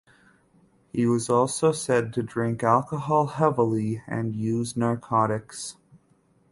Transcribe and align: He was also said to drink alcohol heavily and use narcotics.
He 0.93 1.05
was 1.05 1.29
also 1.29 1.71
said 1.71 2.11
to 2.13 2.23
drink 2.23 2.63
alcohol 2.63 3.27
heavily 3.27 4.01
and 4.07 4.35
use 4.35 4.75
narcotics. 4.75 5.75